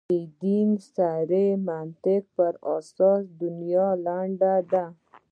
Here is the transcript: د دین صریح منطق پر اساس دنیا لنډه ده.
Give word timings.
د 0.09 0.13
دین 0.43 0.69
صریح 0.93 1.51
منطق 1.67 2.23
پر 2.35 2.53
اساس 2.75 3.23
دنیا 3.41 3.87
لنډه 4.05 4.53
ده. 4.71 4.85